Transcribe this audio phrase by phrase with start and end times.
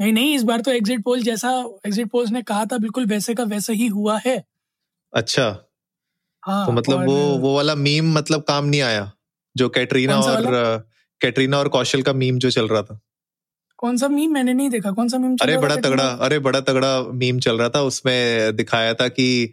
[0.00, 1.50] नहीं नहीं इस बार तो एग्जिट पोल जैसा
[1.86, 4.36] एग्जिट पोल्स ने कहा था बिल्कुल वैसे का वैसा ही हुआ है।
[5.12, 5.44] अच्छा।
[6.42, 9.10] हाँ तो मतलब और वो वो वाला मीम मतलब काम नहीं आया
[9.56, 10.86] जो कैटरीना और
[11.20, 12.98] कैटरीना और कौशल का मीम जो चल रहा था।
[13.78, 17.00] कौन सा मीम मैंने नहीं देखा। कौन सा मीम अरे बड़ा तगड़ा अरे बड़ा तगड़ा
[17.14, 19.52] मीम चल रहा था। उसमें दिखाया था कि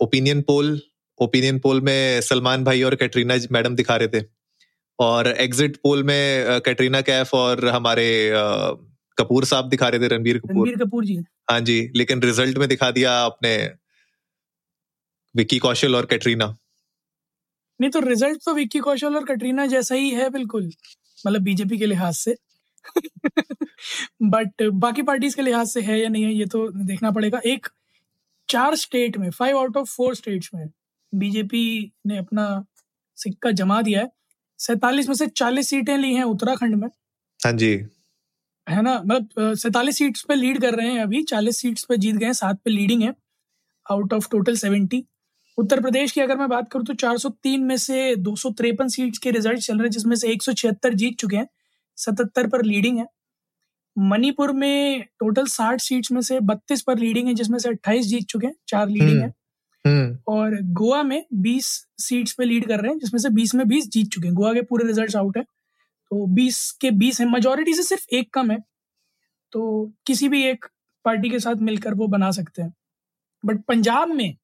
[0.00, 0.80] ओपिनियन पोल
[1.18, 4.24] ओपिनियन पोल में सलमान भाई और कैटरीना मैडम दिखा रहे थे।
[5.02, 8.08] और एग्जिट पोल में कैटरीना कैफ और हमारे
[9.18, 11.16] कपूर साहब दिखा रहे थे रणबीर कपूर। रणबीर कपूर जी।
[11.50, 13.56] हाँ जी लेकिन रिज़ल्ट में दिखा दिया आपने
[15.34, 16.54] विकी कौशल और कैटरीना
[17.80, 20.70] नहीं तो रिज़ल्ट तो विक्की कौशल और कटरीना जैसा ही है बिल्कुल
[21.24, 22.34] मतलब बीजेपी के लिहाज से।
[24.24, 27.66] बट बाकी पार्टीज़ के लिहाज से है या नहीं है ये तो देखना पड़ेगा। एक
[28.48, 30.66] चार स्टेट में five out of four states में
[31.12, 31.64] बीजेपी
[32.06, 32.46] ने अपना
[33.18, 34.08] सिक्का जमा दिया है।
[34.62, 36.88] सैतालीस में से चालीस सीटें ली हैं उत्तराखंड में।
[37.40, 37.70] हाँ जी।
[38.66, 39.02] है ना?
[39.06, 42.32] मतलब सैतालीस सीट्स पे लीड कर रहे हैं अभी चालीस सीट्स पे जीत गए हैं
[42.32, 43.14] सात पे लीडिंग है
[43.90, 45.04] out of total seventy
[45.58, 49.58] Uttar Pradesh की अगर मैं बात करूँ तो 403 में से दो सीट्स के रिज़ल्ट
[49.58, 51.48] चल रहे हैं जिसमें से एक सौ छिहत्तर जीत चुके हैं
[51.96, 53.06] सतहत्तर पर लीडिंग है।
[53.98, 58.24] मणिपुर में टोटल 60 सीट्स में से 32 पर लीडिंग है जिसमें से 28 जीत
[58.24, 59.32] चुके हैं चार लीडिंग है। हम्म
[60.28, 63.88] और गोवा में 20 सीट्स पे लीड कर रहे हैं जिसमें से 20 में 20
[63.90, 65.42] जीत चुके हैं। गोवा के पूरे रिजल्ट्स आउट है।
[66.10, 68.58] तो 20 के 20 है। मेजोरिटी से सिर्फ़ एक कम है।
[69.52, 70.66] तो किसी भी एक
[71.04, 72.74] पार्टी के साथ मिलकर वो बना सकते हैं।
[73.46, 74.36] बट पंजाब में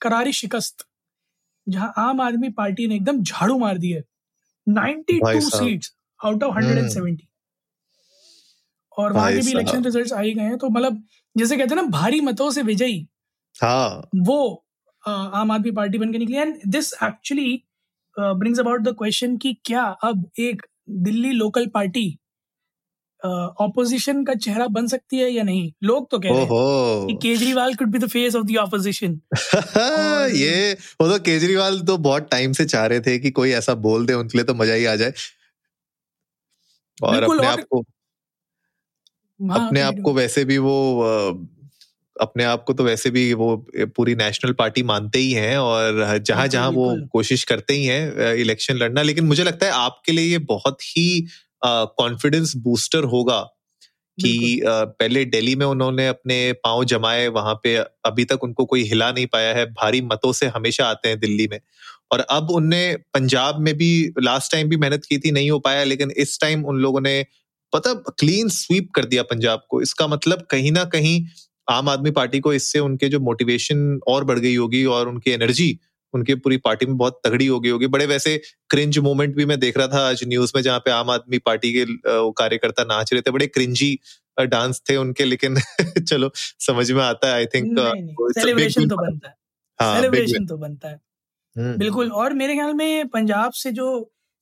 [0.00, 0.86] करारी शिकस्त
[1.68, 4.04] जहाँ आम आदमी पार्टी ने एकदम झाड़ू मार दी है।
[4.68, 7.18] 92 साहब। सीट्स आउट ऑफ़ 170
[8.98, 11.04] और वहाँ के भी इलेक्शन साहब। रिजल्ट्स आ ही गए हैं। तो मतलब
[11.38, 13.08] जैसे कहते हैं ना भारी मतों से विजयी।
[13.62, 14.63] हाँ। वो
[15.06, 17.62] आम आदमी पार्टी बन के निकली। And this actually
[18.16, 22.08] brings about the question कि क्या अब एक दिल्ली लोकल पार्टी
[23.22, 25.72] ऑपोजिशन का चेहरा बन सकती है या नहीं?
[25.82, 26.54] लोग तो कह रहे हैं
[27.08, 29.20] कि Kejriwal could be the face of the opposition
[30.36, 34.06] ये वो तो केजरीवाल तो बहुत टाइम से चाह रहे थे कि कोई ऐसा बोल
[34.06, 35.12] दे उनके लिए तो मज़ा ही आ जाए।
[36.98, 37.82] और अपने आप को
[39.40, 41.32] हाँ, अपने आप को वैसे भी वो अ,
[42.16, 43.56] अपने आप को तो वैसे भी वो
[43.96, 48.76] पूरी नेशनल पार्टी मानते ही हैं और जहाँ जहाँ वो कोशिश करते ही हैं इलेक्शन
[48.76, 51.26] लड़ना। लेकिन मुझे लगता है आपके लिए ये बहुत ही
[51.62, 53.40] कॉन्फिडेंस बूस्टर होगा
[54.18, 59.10] कि पहले दिल्ली में उन्होंने अपने पाँव जमाए वहाँ पे अभी तक उनको कोई हिला
[59.12, 61.58] नहीं पाया है। भारी मतों से हमेशा आते हैं दिल्ली में।
[62.12, 65.84] और अब उनने पंजाब में भी लास्ट टाइम भी मेहनत की थी नहीं हो पाया
[65.84, 67.24] लेकिन इस टाइम उन लोगों ने
[67.72, 71.24] पता क्लीन स्वीप कर दिया पंजाब को। इसका मतलब कहीं ना कहीं
[71.68, 75.78] आम आदमी पार्टी को इससे उनके जो मोटिवेशन और बढ़ गई होगी और उनकी एनर्जी
[76.14, 78.36] उनके पूरी पार्टी में बहुत तगड़ी हो गई होगी। बड़े वैसे
[78.70, 81.72] क्रिंज मोमेंट भी मैं देख रहा था आज न्यूज़ में जहाँ पे आम आदमी पार्टी
[81.72, 81.84] के
[82.32, 83.98] कार्यकर्ता नाच रहे थे बड़े क्रिंजी
[84.40, 85.56] डांस थे उनके लेकिन
[86.08, 87.78] चलो समझ में आता है आई थिंक
[88.38, 89.34] सेलिब्रेशन तो बनता है।
[89.80, 91.00] हाँ, सेलिब्रेशन तो बनता है।
[91.78, 93.88] बिल्कुल और मेरे ख्याल में पंजाब से जो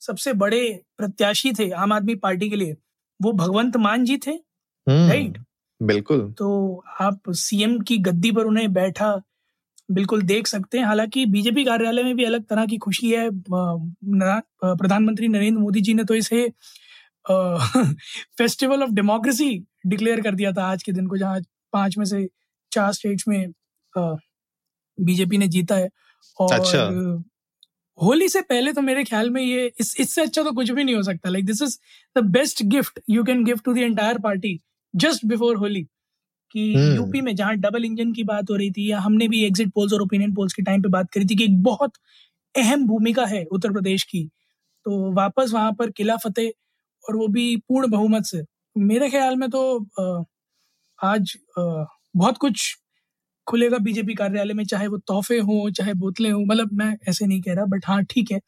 [0.00, 2.76] सबसे बड़े प्रत्याशी थे आम आदमी पार्टी के लिए
[3.20, 4.36] वो भगवंत मान जी थे
[4.86, 5.38] राइट
[5.82, 9.14] बिल्कुल। तो आप सीएम की गद्दी पर उन्हें बैठा
[9.88, 15.28] बिल्कुल देख सकते हैं। हालाँकि बीजेपी कार्यालय में भी अलग तरह की खुशी है। प्रधानमंत्री
[15.28, 16.48] नरेंद्र मोदी जी ने तो इसे
[18.38, 19.50] फेस्टिवल ऑफ़ डेमोक्रेसी
[19.86, 21.40] डिक्लेयर कर दिया था आज के दिन को जहाँ
[21.72, 22.26] पाँच में से
[22.72, 23.52] चार स्टेट्स में
[24.98, 25.88] बीजेपी ने जीता है।
[26.38, 26.82] और अच्छा।
[27.98, 30.94] होली से पहले तो मेरे ख्याल में ये इस इससे अच्छा तो कुछ भी नहीं
[30.94, 31.78] हो सकता। Like this is
[32.16, 34.58] the best gift you can give to the entire party
[34.94, 35.82] just before Holi
[36.54, 39.68] कि। यूपी में जहाँ डबल इंजन की बात हो रही थी या हमने भी एग्जिट
[39.68, 41.92] पोल्स और ओपिनियन पोल्स के टाइम पे बात करी थी कि एक बहुत
[42.54, 44.24] अहम भूमिका है उत्तर प्रदेश की।
[44.86, 46.52] तो वापस वहाँ पर किला फतेह
[47.04, 48.42] और वो भी पूर्ण बहुमत से।
[48.76, 49.62] मेरे ख्याल में तो
[50.98, 51.32] आज
[52.16, 52.74] बहुत कुछ
[53.46, 57.40] खुलेगा बीजेपी कार्यालय में चाहे वो तोहफे हों चाहे बोतलें हों मतलब मैं ऐसे नहीं
[57.42, 58.40] कह रहा बट हाँ ठीक है।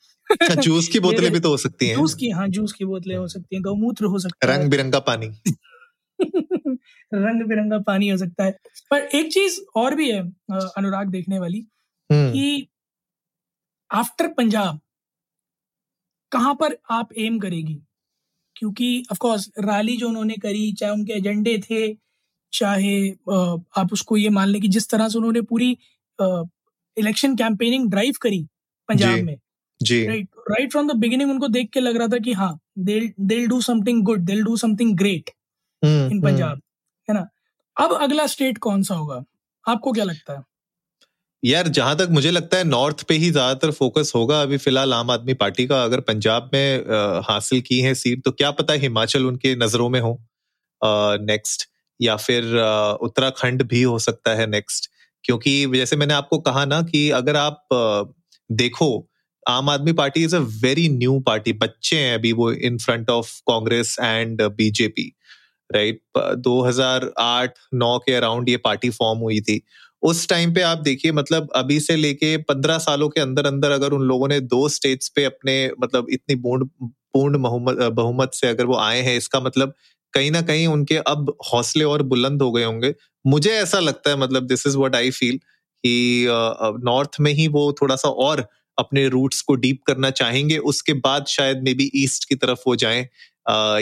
[0.56, 3.26] जूस की बोतलें भी तो हो सकती हैं। जूस की हाँ जूस की बोतलें हो
[3.28, 5.28] सकती हैं गौमूत्र हो सकता है। रंग बिरंगा पानी।
[7.14, 8.50] रंग बिरंगा पानी हो सकता है।
[8.90, 10.20] पर एक चीज़ और भी है
[10.76, 11.66] अनुराग देखने वाली
[12.10, 12.68] हम्म, कि
[13.92, 14.80] आफ्टर पंजाब
[16.32, 17.82] कहाँ पर आप एम करेगी?
[18.56, 21.96] क्योंकि ऑफ़ कोर्स रैली जो उन्होंने करी चाहे उनके एजेंडे थे
[22.52, 23.10] चाहे
[23.80, 25.78] आप उसको ये मान लें कि जिस तरह से उन्होंने पूरी
[26.98, 28.46] इलेक्शन कैंपेनिंग ड्राइव करी
[28.88, 29.36] पंजाब में
[29.82, 33.46] जी। Right right from the beginning उनको देख के लग रहा था कि हाँ they
[33.46, 35.30] do something good they'll do something great
[35.84, 36.60] in Punjab
[37.08, 37.26] है ना?
[37.76, 39.22] अब अगला स्टेट कौन सा होगा?
[39.66, 40.42] आपको क्या लगता है?
[41.42, 45.10] यार जहाँ तक मुझे लगता है नॉर्थ पे ही ज़्यादातर फोकस होगा अभी फ़िलहाल आम
[45.10, 49.26] आदमी पार्टी का। अगर पंजाब में आ, हासिल की है सीट तो क्या पता हिमाचल
[49.26, 50.18] उनके नज़रों में हो।
[51.22, 51.68] नेक्स्ट
[52.00, 52.44] या फिर
[53.02, 54.90] उत्तराखंड भी हो सकता है नेक्स्ट
[55.24, 58.02] क्योंकि जैसे मैंने आपको कहा ना कि अगर आप आ,
[58.50, 58.88] देखो
[59.46, 63.32] Aam Aadmi party is a very new party बच्चे हैं अभी वो in front of
[63.48, 65.12] Congress and BJP
[65.70, 66.00] right
[66.38, 69.60] 2008-9 के अराउंड ये पार्टी फॉर्म हुई थी।
[70.02, 73.92] उस टाइम पे आप देखिए मतलब अभी से लेके पंद्रह सालों के अंदर अंदर अगर
[73.92, 76.64] उन लोगों ने दो स्टेट्स पे अपने मतलब इतनी पूर्ण
[77.14, 77.38] पूर्ण
[77.92, 79.72] बहुमत से अगर वो आए हैं, इसका मतलब
[80.14, 82.94] कहीं ना कहीं उनके अब हौसले और बुलंद हो गए होंगे।
[83.24, 85.36] मुझे ऐसा लगता है मतलब this is what I feel
[85.84, 86.26] कि
[86.84, 88.46] नॉर्थ में ही वो थोड़ा सा और
[88.78, 92.76] अपने रूट्स को डीप करना चाहेंगे, उसके बाद शायद मे बी ईस्ट की तरफ़ वो
[92.76, 93.08] जाए।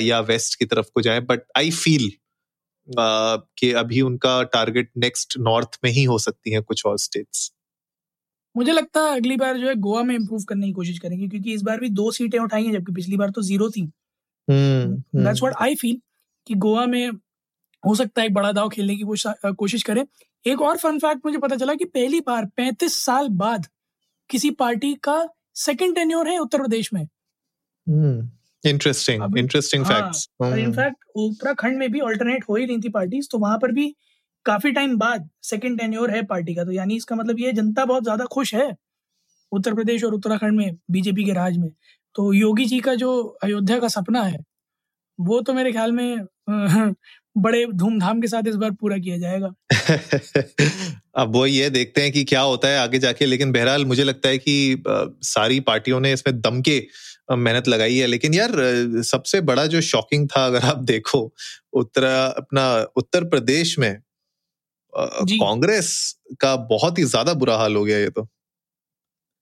[0.02, 2.10] या वेस्ट की तरफ़ को जाए बट आई फील
[2.88, 7.52] कि अभी उनका टारगेट नेक्स्ट नॉर्थ में ही हो सकती है कुछ और स्टेट्स
[8.56, 11.54] मुझे लगता है अगली बार जो है गोवा में इम्प्रूव करने की कोशिश करेंगे क्योंकि
[11.54, 13.82] इस बार भी दो सीटें उठाई हैं जबकि पिछली बार तो ज़ीरो थी।
[14.48, 16.00] दैट्स व्हाट आई फील
[16.46, 17.10] कि गोवा में
[17.82, 19.04] हो सकता है एक बड़ा दाव खेलने की
[19.54, 20.04] कोशिश करें।
[20.44, 23.66] एक और फन फैक्ट मुझे पता चला कि पहली बार पैंतीस साल बाद
[24.30, 25.24] किसी पार्टी का
[25.56, 27.06] सेकंड टेन्योर है उत्तर प्रदेश में।
[28.64, 33.58] Interesting interesting facts in fact Uttarakhand में भी ऑल्टरनेट हो ही रही थी पार्टीज़ तो वहाँ
[33.58, 33.94] पर भी
[34.46, 38.02] काफ़ी टाइम बाद सेकंड टेन्योर है पार्टी का तो यानी इसका मतलब ये जनता बहुत
[38.02, 38.70] ज़्यादा खुश है
[39.52, 41.70] उत्तर प्रदेश और उत्तराखंड में बीजेपी के राज में।
[42.14, 43.12] तो योगी जी का जो
[43.42, 44.38] अयोध्या का सपना है
[45.18, 46.26] वो तो मेरे ख्याल में
[47.38, 49.52] बड़े धूमधाम के साथ इस बार पूरा किया जाएगा।
[51.22, 54.28] अब वो ये देखते हैं कि क्या होता है आगे जाके लेकिन बहरहाल मुझे लगता
[54.28, 54.82] है कि
[55.24, 56.78] सारी पार्टियों ने इसमें दम के
[57.28, 58.52] मेहनत लगाई है। लेकिन यार
[59.04, 61.20] सबसे बड़ा जो शॉकिंग था अगर आप देखो
[61.74, 62.64] उत्तरा अपना
[62.96, 63.94] उत्तर प्रदेश में
[64.92, 65.92] कांग्रेस
[66.40, 68.26] का बहुत ही ज़्यादा बुरा हाल हो गया ये तो।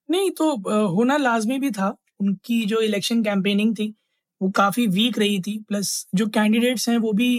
[0.09, 0.55] नहीं तो
[0.88, 3.94] होना लाजमी भी था। उनकी जो इलेक्शन कैंपेनिंग थी
[4.41, 7.35] वो काफ़ी वीक रही थी। प्लस जो कैंडिडेट्स हैं वो भी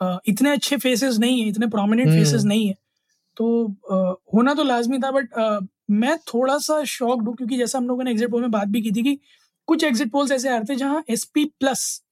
[0.00, 2.74] इतने अच्छे फेसेस नहीं है इतने प्रोमिनेंट फेसेस हम्म। नहीं है।
[3.36, 3.66] तो
[4.34, 8.10] होना तो लाजमी था बट मैं थोड़ा सा शॉक्ड हूँ क्योंकि जैसा हम लोगों ने
[8.10, 9.18] एग्जिट पोल में बात भी की थी कि
[9.72, 12.02] कुछ एग्जिट पोल्स ऐसे आ रहे थे जहाँ एसपी प्लस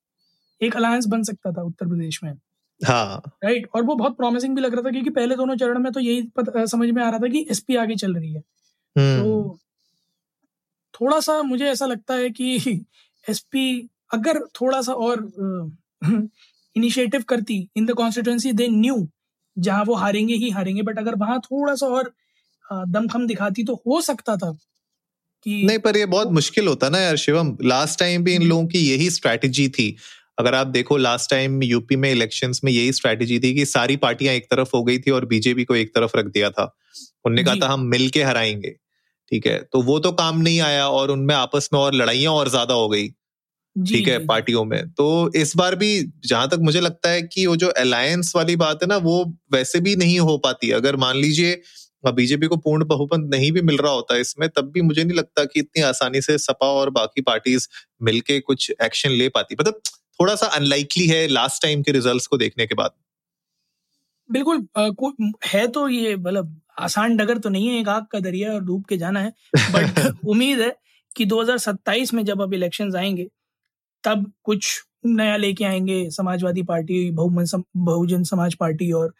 [0.60, 2.32] एक अलायंस बन सकता था उत्तर प्रदेश में।
[2.80, 5.92] हाँ। राइट और वो बहुत प्रॉमिसिंग भी लग रहा था क्योंकि पहले दोनों चरण में
[5.92, 9.42] तो यही पत, समझ में आ रहा था कि एसपी आगे चल रही है। तो
[9.42, 9.58] हम्म।
[10.94, 12.56] थोड़ा सा मुझे ऐसा लगता है कि
[13.28, 15.22] एसपी अगर थोड़ा सा और
[16.76, 19.08] इनिशिएटिव करती in the constituency they knew
[19.58, 22.12] जहाँ वो हारेंगे ही हारेंगे बट अगर वहाँ थोड़ा सा और
[22.72, 24.58] दमखम दिखाती तो हो सकता था।
[25.46, 28.66] कि नहीं पर ये बहुत मुश्किल होता ना यार शिवम। लास्ट टाइम भी इन लोगों
[28.66, 29.94] की यही स्ट्रैटेजी थी।
[30.38, 34.34] अगर आप देखो लास्ट टाइम यूपी में इलेक्शंस में यही स्ट्रैटेजी थी कि सारी पार्टियाँ
[34.34, 36.72] एक तरफ़ हो गई थी और बीजेपी को एक तरफ़ रख दिया था।
[37.24, 38.70] उनने कहा था हम मिल के हराएँगे।
[39.32, 39.58] ठीक है?
[39.72, 42.88] तो वो तो काम नहीं आया और उनमें आपस में और लड़ाइयाँ और ज़्यादा हो
[42.88, 43.08] गई।
[43.76, 45.90] ठीक है पार्टियों में। तो इस बार भी
[46.26, 49.80] जहाँ तक मुझे लगता है कि वो जो अलायंस वाली बात है ना वो वैसे
[49.80, 51.60] भी नहीं हो पाती। अगर मान लीजिए
[52.06, 55.44] बीजेपी को पूर्ण बहुमत नहीं भी मिल रहा होता इसमें तब भी मुझे नहीं लगता
[55.44, 57.68] कि इतनी आसानी से सपा और बाकी पार्टीज़
[58.02, 59.80] मिलके कुछ एक्शन ले पाती। मतलब
[60.20, 62.90] थोड़ा सा अनलाइकली है लास्ट टाइम के रिजल्ट्स को देखने के बाद।
[64.32, 64.66] बिल्कुल
[65.46, 68.84] है तो ये मतलब आसान डगर तो नहीं है एक आग का दरिया और डूब
[68.84, 70.76] के जाना है बट उम्मीद है
[71.16, 73.28] कि 2027 में जब अब इलेक्शंस आएँगे
[74.04, 79.14] तब कुछ नया लेके आएँगे समाजवादी पार्टी बहुमन बहुजन समाज पार्टी और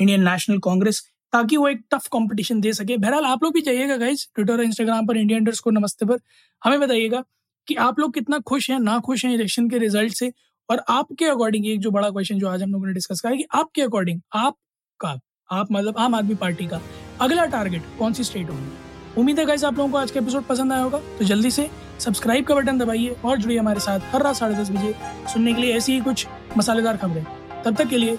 [0.00, 3.96] इंडियन नेशनल कांग्रेस ताकि वो एक टफ कंपटीशन दे सके। बहरहाल, आप लोग भी जाइएगा
[3.96, 6.18] गाइज़ ट्विटर और इंस्टाग्राम पर इंडियन को नमस्ते पर।
[6.62, 7.24] हमें बताइएगा
[7.68, 10.32] कि आप लोग कितना खुश हैं, ना खुश हैं इलेक्शन के रिज़ल्ट से,
[10.68, 13.44] और आपके अकॉर्डिंग एक जो बड़ा क्वेश्चन जो आज हम लोगों ने डिस्कस करा कि
[13.54, 15.18] आपके अकॉर्डिंग आपका,
[15.50, 16.80] आप मतलब आम आदमी पार्टी का
[17.20, 18.72] अगला टारगेट कौन सी स्टेट होगी?
[19.18, 21.68] उम्मीद है गाइज़ आप लोगों को आज का एपिसोड पसंद आया होगा। तो जल्दी से
[22.00, 24.94] सब्सक्राइब का बटन दबाइए और जुड़िए हमारे साथ हर रात साढ़े दस बजे
[25.32, 27.24] सुनने के लिए ऐसी ही कुछ मसालेदार खबरें।
[27.64, 28.18] तब तक के लिए